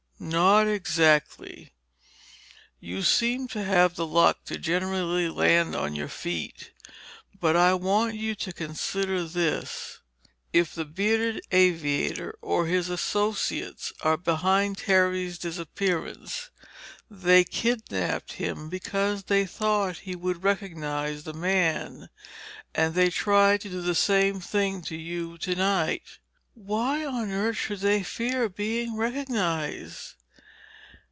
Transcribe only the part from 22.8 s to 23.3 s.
they